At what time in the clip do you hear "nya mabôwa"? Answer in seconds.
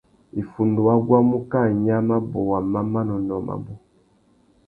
1.83-2.59